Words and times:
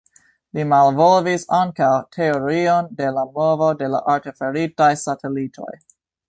Li 0.57 0.61
malvolvis 0.69 1.43
ankaŭ 1.57 1.89
teorion 2.17 2.89
de 3.03 3.11
la 3.19 3.27
movo 3.37 3.69
de 3.83 3.91
la 3.97 4.01
artefaritaj 4.15 4.89
satelitoj. 5.05 5.71